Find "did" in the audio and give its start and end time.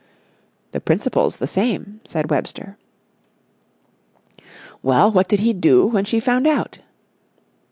5.27-5.41